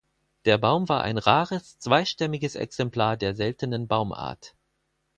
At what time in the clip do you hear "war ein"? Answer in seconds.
0.89-1.19